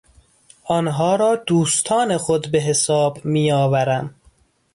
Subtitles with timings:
[0.65, 4.15] آنها را دوستان خود به حساب میآورم.